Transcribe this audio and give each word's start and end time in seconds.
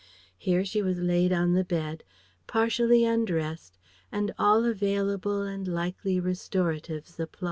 Here 0.35 0.65
she 0.65 0.81
was 0.81 0.97
laid 0.99 1.31
on 1.31 1.53
the 1.53 1.63
bed, 1.63 2.03
partially 2.47 3.05
undressed 3.05 3.77
and 4.11 4.33
all 4.39 4.65
available 4.65 5.43
and 5.43 5.67
likely 5.67 6.19
restoratives 6.19 7.19
applied. 7.19 7.39